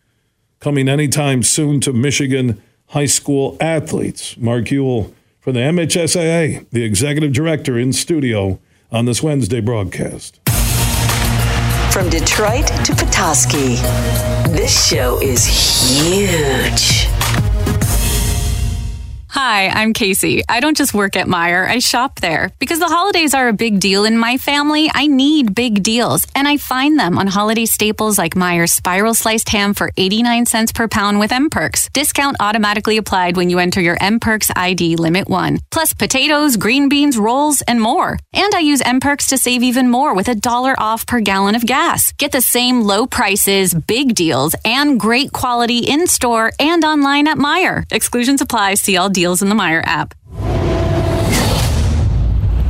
[0.60, 4.38] coming anytime soon to Michigan high school athletes.
[4.38, 8.60] Mark Uyl from the MHSAA, the executive director in studio
[8.92, 10.40] on this Wednesday broadcast.
[11.92, 13.76] From Detroit to Petoskey,
[14.54, 17.13] this show is huge.
[19.34, 20.44] Hi, I'm Casey.
[20.48, 22.52] I don't just work at Meijer, I shop there.
[22.60, 26.28] Because the holidays are a big deal in my family, I need big deals.
[26.36, 30.72] And I find them on holiday staples like Meijer's spiral sliced ham for 89 cents
[30.72, 31.90] per pound with M Perks.
[31.94, 35.58] Discount automatically applied when you enter your M Perks ID limit one.
[35.72, 38.20] Plus potatoes, green beans, rolls, and more.
[38.34, 41.56] And I use M Perks to save even more with a dollar off per gallon
[41.56, 42.12] of gas.
[42.20, 47.40] Get the same low prices, big deals, and great quality in store and online at
[47.40, 47.92] Meijer.
[47.92, 48.76] Exclusions apply.
[48.76, 50.14] See all deals deals in the Meijer app.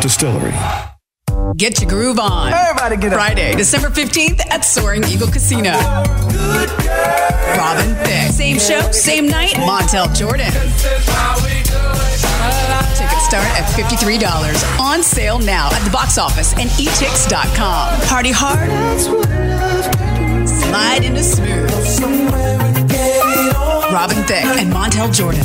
[0.00, 0.54] Distillery.
[1.56, 2.52] Get your groove on.
[2.52, 3.18] Everybody get up.
[3.18, 5.72] Friday, December 15th at Soaring Eagle Casino.
[7.56, 8.32] Robin Thicke.
[8.32, 10.50] Same show, same night, Montel Jordan
[12.94, 14.80] Tickets start at $53.
[14.80, 18.00] On sale now at the box office and etix.com.
[18.08, 18.68] Party hard.
[20.48, 21.70] Slide into smooth.
[23.92, 25.44] Robin Thicke and Montel Jordan.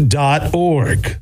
[0.09, 1.21] purplecommunity.org.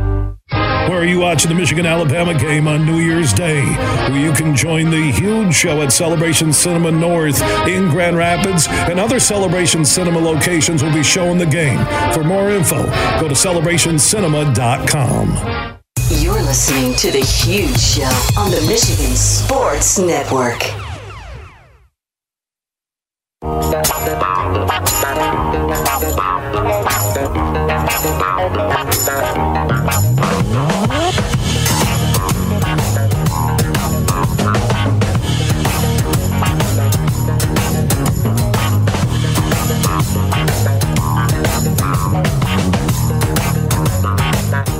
[0.91, 3.63] Where are you watching the Michigan Alabama game on New Year's Day?
[3.63, 8.99] Where you can join the huge show at Celebration Cinema North in Grand Rapids, and
[8.99, 11.79] other Celebration Cinema locations will be showing the game.
[12.13, 12.83] For more info,
[13.21, 15.79] go to celebrationcinema.com.
[16.09, 20.61] You're listening to The Huge Show on the Michigan Sports Network.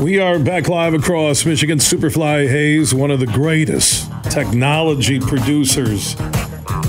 [0.02, 1.78] We are back live across Michigan.
[1.78, 6.20] Superfly Hayes, one of the greatest technology producers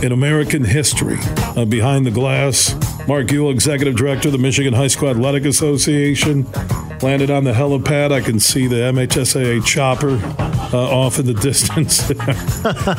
[0.03, 1.19] in American history.
[1.57, 2.75] Uh, behind the glass,
[3.07, 6.51] Mark Uyl, Executive Director of the Michigan High School Athletic Association,
[7.03, 8.11] landed on the helipad.
[8.11, 10.19] I can see the MHSAA chopper
[10.75, 12.09] uh, off in the distance.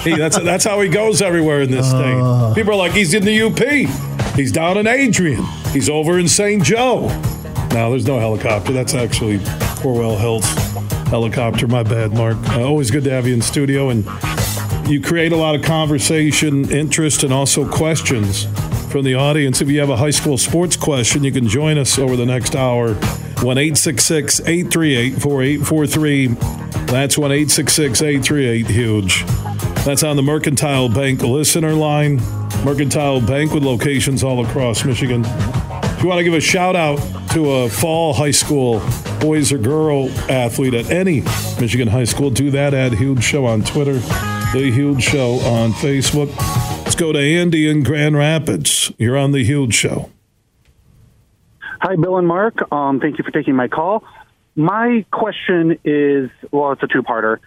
[0.04, 2.54] hey, that's that's how he goes everywhere in this state.
[2.56, 4.36] People are like, he's in the UP.
[4.36, 5.44] He's down in Adrian.
[5.74, 6.64] He's over in St.
[6.64, 7.10] Joe.
[7.74, 8.72] No, there's no helicopter.
[8.72, 9.40] That's actually
[9.80, 10.46] Corewell Health
[11.08, 11.68] helicopter.
[11.68, 12.38] My bad, Mark.
[12.50, 14.06] Uh, always good to have you in studio, and
[14.88, 18.46] you create a lot of conversation, interest, and also questions
[18.92, 19.60] from the audience.
[19.60, 22.56] If you have a high school sports question, you can join us over the next
[22.56, 22.94] hour.
[22.94, 26.28] 1 838 4843.
[26.86, 29.26] That's 1 838 Huge.
[29.84, 32.18] That's on the Mercantile Bank listener line.
[32.64, 35.24] Mercantile Bank with locations all across Michigan.
[36.04, 36.98] You want to give a shout out
[37.32, 38.82] to a fall high school
[39.22, 41.22] boys or girl athlete at any
[41.62, 44.00] Michigan high school, do that at Huge Show on Twitter,
[44.52, 46.36] The Huge Show on Facebook.
[46.84, 48.92] Let's go to Andy in Grand Rapids.
[48.98, 50.10] You're on The Huge Show.
[51.62, 52.70] Hi, Bill and Mark.
[52.70, 54.04] Um, thank you for taking my call.
[54.58, 57.38] My question is well, it's a two parter.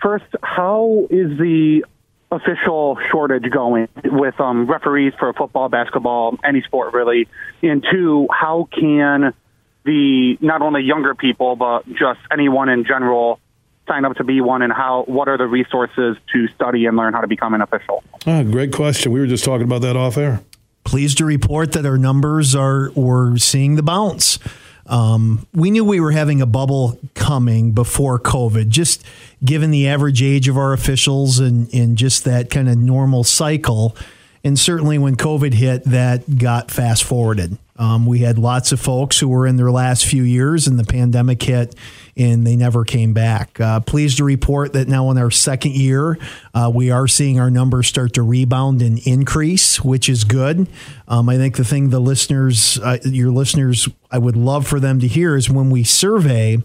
[0.00, 1.84] First, how is the
[2.30, 7.28] official shortage going with um, referees for football, basketball, any sport really?
[7.62, 9.32] And two, how can
[9.84, 13.40] the not only younger people but just anyone in general
[13.86, 17.14] sign up to be one, and how what are the resources to study and learn
[17.14, 18.04] how to become an official?
[18.26, 19.12] Ah, great question.
[19.12, 20.42] We were just talking about that off air.
[20.84, 24.38] pleased to report that our numbers are we're seeing the bounce.
[24.88, 29.04] Um, we knew we were having a bubble coming before COVID, just
[29.44, 33.94] given the average age of our officials and, and just that kind of normal cycle.
[34.42, 37.58] And certainly when COVID hit, that got fast forwarded.
[37.78, 40.84] Um, we had lots of folks who were in their last few years, and the
[40.84, 41.74] pandemic hit,
[42.16, 43.60] and they never came back.
[43.60, 46.18] Uh, pleased to report that now in our second year,
[46.54, 50.66] uh, we are seeing our numbers start to rebound and increase, which is good.
[51.06, 54.98] Um, I think the thing the listeners, uh, your listeners, I would love for them
[55.00, 56.58] to hear is when we survey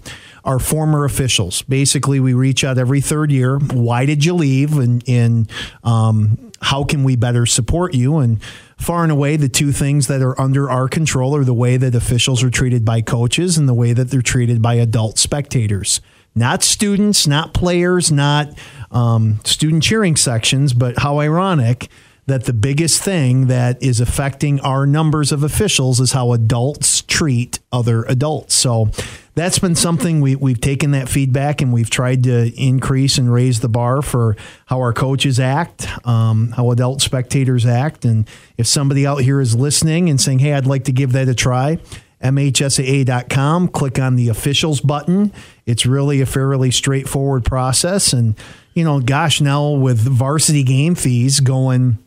[0.44, 1.62] our former officials.
[1.62, 3.60] Basically, we reach out every third year.
[3.60, 4.78] Why did you leave?
[4.78, 5.50] And, and
[5.84, 8.18] um, how can we better support you?
[8.18, 8.40] And
[8.84, 11.96] far and away, the two things that are under our control are the way that
[11.96, 16.02] officials are treated by coaches and the way that they're treated by adult spectators.
[16.36, 18.50] Not students, not players, not
[18.92, 21.90] um, student cheering sections, but how ironic
[22.26, 27.60] that the biggest thing that is affecting our numbers of officials is how adults treat
[27.72, 28.56] other adults.
[28.56, 28.90] So
[29.36, 33.60] that's been something we, we've taken that feedback and we've tried to increase and raise
[33.60, 38.06] the bar for how our coaches act, um, how adult spectators act.
[38.06, 41.28] And if somebody out here is listening and saying, hey, I'd like to give that
[41.28, 41.80] a try,
[42.22, 45.34] MHSAA.com, click on the officials button.
[45.66, 48.14] It's really a fairly straightforward process.
[48.14, 48.36] And,
[48.74, 51.98] you know, gosh, now with varsity game fees going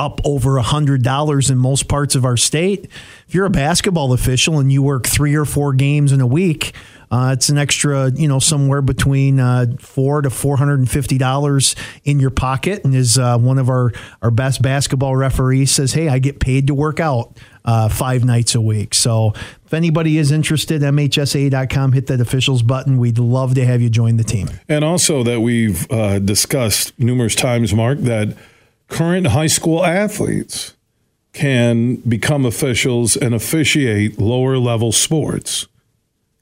[0.00, 2.88] up over a hundred dollars in most parts of our state.
[3.28, 6.72] If you're a basketball official and you work three or four games in a week,
[7.10, 11.18] uh, it's an extra, you know, somewhere between uh, four to four hundred and fifty
[11.18, 12.84] dollars in your pocket.
[12.84, 16.68] And as uh, one of our our best basketball referees says, "Hey, I get paid
[16.68, 19.32] to work out uh, five nights a week." So
[19.66, 22.96] if anybody is interested, MHSA.com, hit that officials button.
[22.96, 24.48] We'd love to have you join the team.
[24.68, 28.36] And also that we've uh, discussed numerous times, Mark, that
[28.90, 30.74] current high school athletes
[31.32, 35.66] can become officials and officiate lower level sports.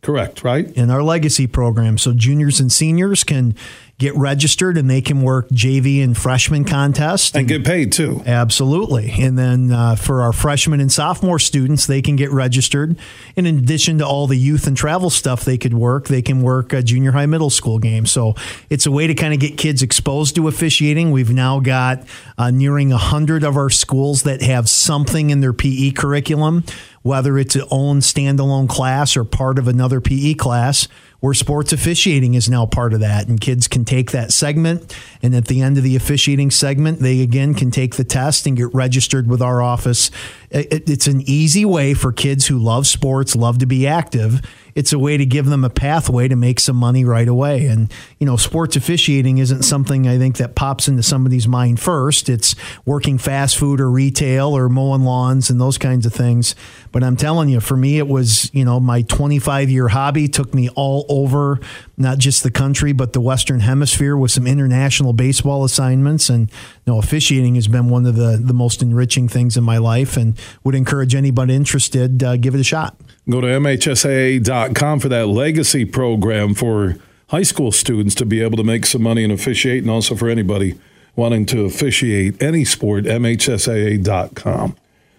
[0.01, 0.71] Correct, right?
[0.77, 1.99] In our legacy program.
[1.99, 3.57] So juniors and seniors can
[3.99, 8.23] get registered and they can work JV and freshman contest and, and get paid too.
[8.25, 9.11] Absolutely.
[9.19, 12.97] And then uh, for our freshmen and sophomore students, they can get registered.
[13.37, 16.43] And in addition to all the youth and travel stuff they could work, they can
[16.43, 18.07] work a junior high, middle school game.
[18.07, 18.37] So
[18.71, 21.11] it's a way to kind of get kids exposed to officiating.
[21.11, 22.05] We've now got
[22.39, 26.63] uh, nearing 100 of our schools that have something in their PE curriculum,
[27.03, 30.89] whether it's its own standalone class or part of another PE class
[31.21, 33.27] where sports officiating is now part of that.
[33.27, 34.95] And kids can take that segment.
[35.21, 38.57] And at the end of the officiating segment, they again can take the test and
[38.57, 40.11] get registered with our office.
[40.51, 44.41] It's an easy way for kids who love sports, love to be active
[44.79, 47.67] it's a way to give them a pathway to make some money right away.
[47.67, 52.29] And, you know, sports officiating isn't something I think that pops into somebody's mind first.
[52.29, 52.55] It's
[52.87, 56.55] working fast food or retail or mowing lawns and those kinds of things.
[56.93, 60.55] But I'm telling you, for me, it was, you know, my 25 year hobby took
[60.55, 61.59] me all over,
[61.97, 66.31] not just the country, but the Western Hemisphere with some international baseball assignments.
[66.31, 66.53] And,
[66.87, 70.17] you know, officiating has been one of the, the most enriching things in my life
[70.17, 72.97] and would encourage anybody interested, uh, give it a shot.
[73.31, 76.97] Go to MHSAA.com for that legacy program for
[77.29, 80.31] high school students to be able to make some money and officiate, and also for
[80.31, 80.79] anybody
[81.15, 84.77] wanting to officiate any sport, MHSAA.com.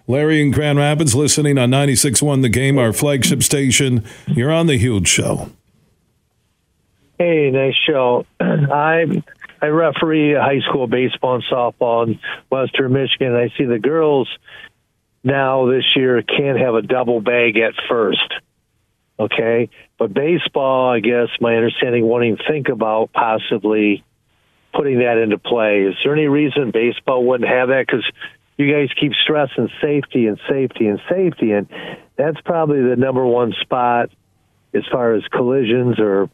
[0.08, 4.04] Larry in Grand Rapids listening on 96.1 The Game, our flagship station.
[4.26, 5.52] You're on The Huge Show.
[7.16, 8.26] Hey, nice show.
[8.40, 9.22] I
[9.62, 13.36] I referee high school baseball and softball in Western Michigan.
[13.36, 14.28] I see the girls–
[15.22, 18.32] now this year can't have a double bag at first.
[19.18, 19.68] Okay.
[19.98, 24.02] But baseball, I guess my understanding won't even think about possibly
[24.72, 25.82] putting that into play.
[25.82, 27.86] Is there any reason baseball wouldn't have that?
[27.86, 28.04] Because
[28.56, 31.68] you guys keep stressing safety and safety and safety, and
[32.16, 34.10] that's probably the number one spot
[34.74, 36.30] as far as collisions or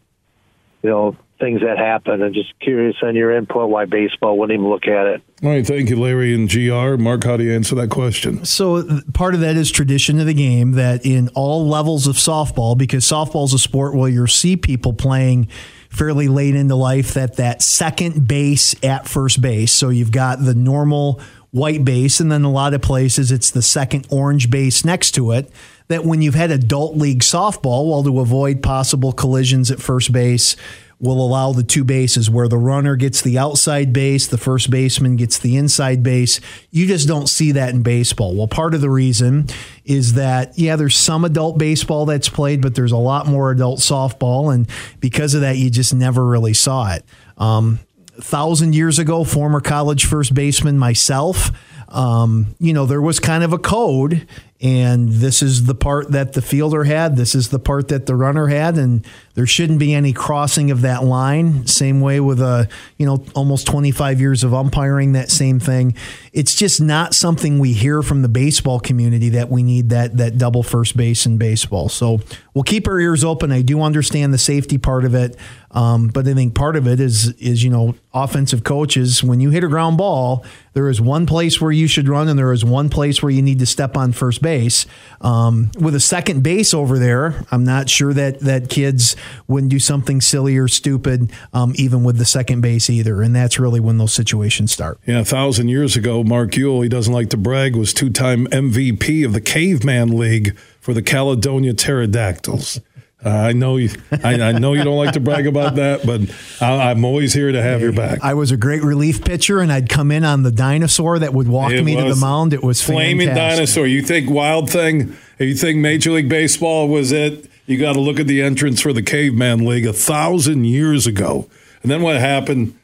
[0.82, 2.22] you know things that happen.
[2.22, 5.22] I'm just curious on your input why baseball wouldn't even look at it.
[5.42, 6.96] All right, thank you, Larry and GR.
[7.02, 8.44] Mark, how do you answer that question?
[8.44, 12.76] So, part of that is tradition of the game that in all levels of softball,
[12.76, 15.48] because softball is a sport where you see people playing
[15.90, 19.72] fairly late into life, that that second base at first base.
[19.72, 21.20] So, you've got the normal
[21.50, 25.32] white base, and then a lot of places it's the second orange base next to
[25.32, 25.50] it.
[25.88, 30.56] That when you've had adult league softball, well, to avoid possible collisions at first base,
[30.98, 35.16] will allow the two bases where the runner gets the outside base, the first baseman
[35.16, 36.40] gets the inside base.
[36.70, 38.34] You just don't see that in baseball.
[38.34, 39.46] Well, part of the reason
[39.84, 43.80] is that, yeah, there's some adult baseball that's played, but there's a lot more adult
[43.80, 44.54] softball.
[44.54, 44.68] And
[45.00, 47.04] because of that, you just never really saw it.
[47.36, 47.78] Um,
[48.18, 51.50] thousand years ago, former college first baseman myself,
[51.88, 54.26] um, you know, there was kind of a code
[54.62, 57.16] and this is the part that the fielder had.
[57.16, 58.78] This is the part that the runner had.
[58.78, 61.66] And there shouldn't be any crossing of that line.
[61.66, 65.94] Same way with a you know almost 25 years of umpiring that same thing.
[66.32, 70.38] It's just not something we hear from the baseball community that we need that that
[70.38, 71.90] double first base in baseball.
[71.90, 72.20] So
[72.56, 75.36] we'll keep our ears open i do understand the safety part of it
[75.76, 79.50] um, but I think part of it is is you know offensive coaches when you
[79.50, 80.42] hit a ground ball,
[80.72, 83.42] there is one place where you should run and there is one place where you
[83.42, 84.86] need to step on first base.
[85.20, 89.78] Um, with a second base over there, I'm not sure that that kids wouldn't do
[89.78, 93.20] something silly or stupid, um, even with the second base either.
[93.20, 94.98] And that's really when those situations start.
[95.04, 98.46] Yeah, a thousand years ago, Mark Uyl, he doesn't like to brag, was two time
[98.46, 102.80] MVP of the Caveman League for the Caledonia Pterodactyls.
[103.24, 103.90] Uh, I know you.
[104.22, 106.20] I, I, know you don't like to brag about that, but
[106.64, 108.20] I, am always here to have your back.
[108.22, 111.48] I was a great relief pitcher, and I'd come in on the dinosaur that would
[111.48, 112.52] walk it me to the mound.
[112.52, 113.56] It was flaming fantastic.
[113.56, 113.88] dinosaur.
[113.88, 115.16] You think Wild Thing?
[115.40, 117.50] You think Major League Baseball was it?
[117.66, 121.50] You got to look at the entrance for the Caveman League a thousand years ago,
[121.82, 122.78] and then what happened?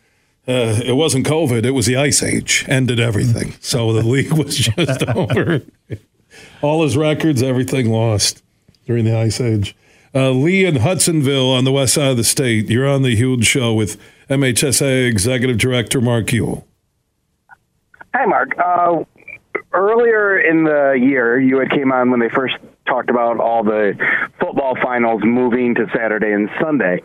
[0.49, 2.65] Uh, it wasn't COVID; it was the Ice Age.
[2.67, 3.55] Ended everything.
[3.61, 5.63] So the league was just over.
[6.61, 8.43] All his records, everything lost
[8.87, 9.77] during the Ice Age.
[10.15, 12.69] Uh, Lee in Hudsonville on the west side of the state.
[12.69, 16.65] You're on the Huge Show with MHSA Executive Director Mark Uyl.
[18.15, 18.51] Hi, Mark.
[18.59, 19.05] Uh,
[19.73, 23.95] earlier in the year, you had came on when they first talked about all the
[24.39, 27.01] football finals moving to Saturday and Sunday.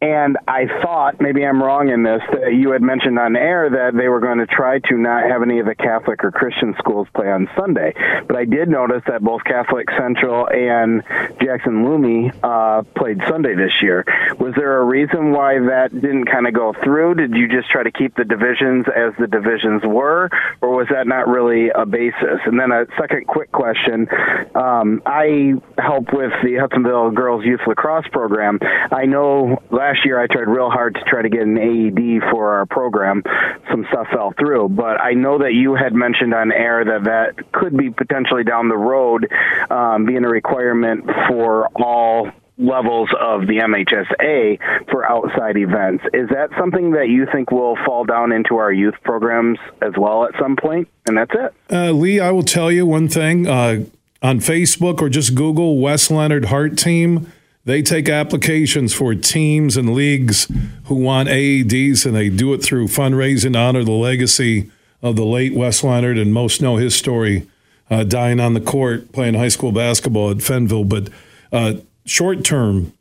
[0.00, 3.96] And I thought, maybe I'm wrong in this, that you had mentioned on air that
[3.96, 7.08] they were going to try to not have any of the Catholic or Christian schools
[7.14, 7.94] play on Sunday.
[8.26, 11.02] But I did notice that both Catholic Central and
[11.40, 14.04] Jackson Lumen uh, played Sunday this year.
[14.38, 17.14] Was there a reason why that didn't kind of go through?
[17.14, 20.28] Did you just try to keep the divisions as the divisions were,
[20.60, 22.40] or was that not really a basis?
[22.44, 24.08] And then a second quick question.
[24.54, 28.58] Um, I help with the Hudsonville Girls Youth Lacrosse program.
[28.92, 32.54] I know last year I tried real hard to try to get an AED for
[32.56, 33.22] our program.
[33.70, 37.52] Some stuff fell through, but I know that you had mentioned on air that that
[37.52, 39.30] could be potentially down the road
[39.70, 46.04] um, being a requirement for all levels of the MHSA for outside events.
[46.14, 50.24] Is that something that you think will fall down into our youth programs as well
[50.24, 50.88] at some point?
[51.06, 51.54] And that's it.
[51.70, 53.46] Uh, Lee, I will tell you one thing.
[53.46, 53.84] Uh,
[54.22, 57.30] on Facebook or just Google Wes Leonard Heart Team,
[57.66, 60.50] they take applications for teams and leagues
[60.84, 64.70] who want AEDs, and they do it through fundraising to honor the legacy
[65.02, 66.16] of the late Wes Leonard.
[66.16, 67.46] And most know his story,
[67.90, 70.88] uh, dying on the court playing high school basketball at Fenville.
[70.88, 71.10] But
[71.52, 72.92] uh, short term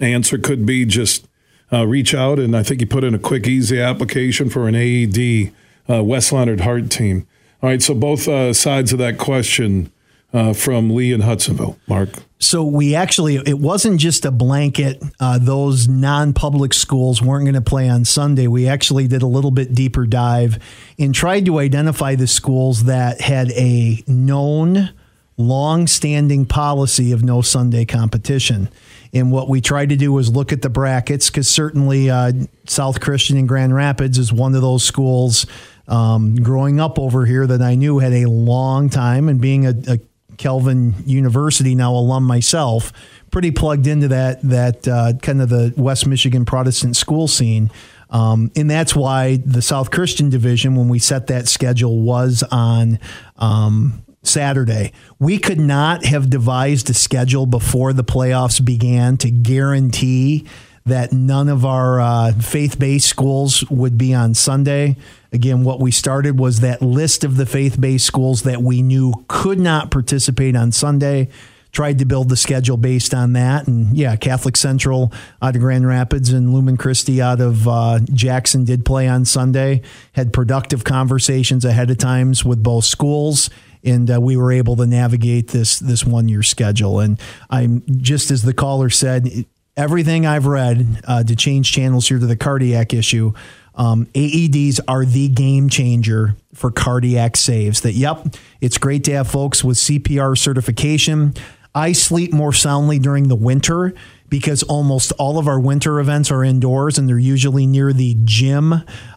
[0.00, 1.28] answer could be just
[1.72, 4.74] uh, reach out, and I think you put in a quick, easy application for an
[4.74, 5.52] AED
[5.88, 7.26] uh, Wes Leonard Heart Team.
[7.62, 9.92] All right, so both uh, sides of that question
[10.32, 11.78] uh, from Lee and Hudsonville.
[11.86, 12.10] Mark.
[12.38, 15.02] So we actually, it wasn't just a blanket.
[15.18, 18.46] Uh, those non-public schools weren't going to play on Sunday.
[18.46, 20.58] We actually did a little bit deeper dive
[20.98, 24.90] and tried to identify the schools that had a known,
[25.36, 28.68] long-standing policy of no Sunday competition.
[29.12, 32.32] And what we tried to do was look at the brackets because certainly uh,
[32.66, 35.46] South Christian in Grand Rapids is one of those schools.
[35.88, 39.72] Um, growing up over here that I knew had a long time and being a,
[39.88, 39.98] a
[40.38, 42.92] Calvin University now alum myself,
[43.30, 47.70] pretty plugged into that that uh, kind of the West Michigan Protestant school scene.
[48.10, 52.98] Um, and that's why the South Christian Division, when we set that schedule, was on
[53.36, 54.92] um, Saturday.
[55.18, 60.46] We could not have devised a schedule before the playoffs began to guarantee
[60.86, 64.96] that none of our uh, faith based schools would be on Sunday.
[65.32, 69.12] Again, what we started was that list of the faith based schools that we knew
[69.28, 71.28] could not participate on Sunday.
[71.70, 73.68] Tried to build the schedule based on that.
[73.68, 75.12] And yeah, Catholic Central
[75.42, 79.82] out of Grand Rapids and Lumen Christi out of uh, Jackson did play on Sunday.
[80.12, 83.50] Had productive conversations ahead of times with both schools
[83.84, 87.00] and uh, we were able to navigate this this one year schedule.
[87.00, 87.20] And
[87.50, 89.46] I'm just as the caller said,
[89.78, 93.32] everything I've read uh, to change channels here to the cardiac issue.
[93.76, 97.82] Um, AEDs are the game changer for cardiac saves.
[97.82, 98.26] That, yep,
[98.60, 101.34] it's great to have folks with CPR certification.
[101.74, 103.94] I sleep more soundly during the winter
[104.28, 108.74] because almost all of our winter events are indoors and they're usually near the gym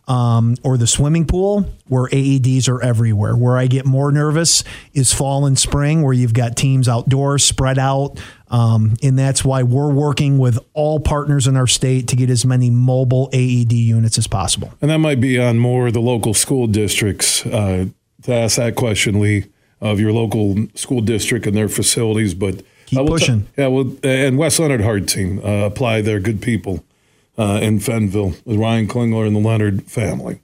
[0.07, 3.35] um, or the swimming pool where AEDs are everywhere.
[3.35, 7.77] Where I get more nervous is fall and spring where you've got teams outdoors spread
[7.77, 8.19] out.
[8.49, 12.45] Um, and that's why we're working with all partners in our state to get as
[12.45, 14.73] many mobile AED units as possible.
[14.81, 17.85] And that might be on more the local school districts uh,
[18.23, 19.45] to ask that question, Lee,
[19.79, 22.33] of your local school district and their facilities.
[22.33, 22.61] But
[22.99, 23.41] keep pushing.
[23.41, 26.01] T- yeah, well, and Wes Leonard Heart Team uh, apply.
[26.01, 26.83] They're good people
[27.37, 30.41] uh, in Fenville with Ryan Klingler and the Leonard family.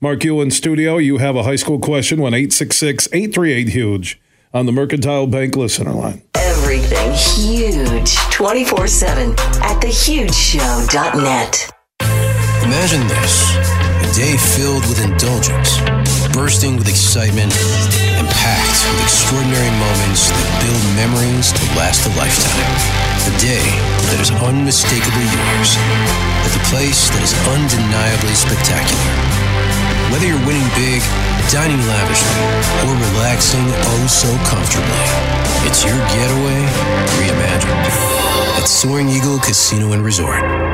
[0.00, 0.98] Mark, you in studio.
[0.98, 2.20] You have a high school question.
[2.20, 4.20] One eight six six eight three eight huge
[4.52, 6.22] on the Mercantile Bank listener line.
[6.34, 11.70] Everything huge 24 7 at thehugeshow.net.
[12.64, 15.78] Imagine this a day filled with indulgence,
[16.32, 17.52] bursting with excitement,
[18.30, 22.74] packed with extraordinary moments that build memories to last a lifetime.
[23.28, 23.64] A day
[24.12, 25.76] that is unmistakably yours,
[26.44, 29.14] at the place that is undeniably spectacular.
[30.12, 31.00] Whether you're winning big,
[31.48, 32.42] dining lavishly,
[32.88, 35.04] or relaxing oh so comfortably,
[35.68, 36.60] it's your getaway
[37.20, 37.86] reimagined
[38.58, 40.73] at Soaring Eagle Casino and Resort.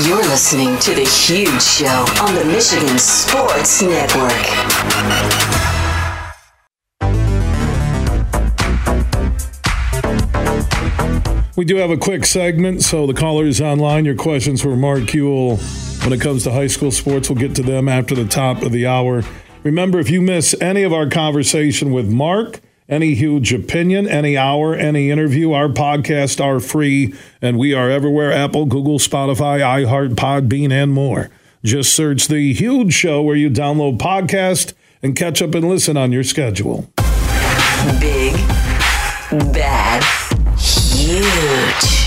[0.00, 4.32] You're listening to The Huge Show on the Michigan Sports Network.
[11.56, 15.58] We do have a quick segment, so the callers online, your questions for Mark Uyl
[16.04, 18.72] when it comes to high school sports, we'll get to them after the top of
[18.72, 19.22] the hour.
[19.62, 22.60] Remember, if you miss any of our conversation with Mark,
[22.92, 28.30] any huge opinion, any hour, any interview, our podcasts are free, and we are everywhere
[28.30, 31.30] Apple, Google, Spotify, iHeart, Podbean, and more.
[31.64, 36.12] Just search The Huge Show where you download podcast and catch up and listen on
[36.12, 36.92] your schedule.
[37.98, 38.34] Big,
[39.54, 40.04] bad,
[40.58, 42.01] huge.